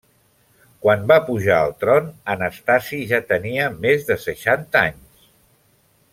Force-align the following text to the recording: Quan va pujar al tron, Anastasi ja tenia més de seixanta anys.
Quan 0.85 1.03
va 1.11 1.17
pujar 1.27 1.57
al 1.65 1.75
tron, 1.83 2.07
Anastasi 2.35 3.03
ja 3.13 3.21
tenia 3.35 3.69
més 3.85 4.09
de 4.09 4.19
seixanta 4.25 4.85
anys. 4.89 5.31